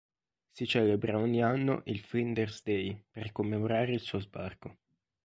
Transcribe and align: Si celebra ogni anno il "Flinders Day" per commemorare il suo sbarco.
Si 0.49 0.65
celebra 0.65 1.19
ogni 1.19 1.43
anno 1.43 1.83
il 1.85 1.99
"Flinders 1.99 2.63
Day" 2.63 3.05
per 3.11 3.31
commemorare 3.31 3.93
il 3.93 3.99
suo 3.99 4.19
sbarco. 4.19 4.77